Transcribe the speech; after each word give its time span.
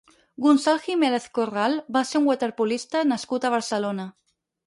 Gonçal 0.43 0.79
Jiménez 0.85 1.27
Corral 1.39 1.75
va 1.97 2.03
ser 2.11 2.21
un 2.21 2.25
waterpolista 2.31 3.05
nascut 3.13 3.45
a 3.51 3.55
Barcelona. 3.59 4.09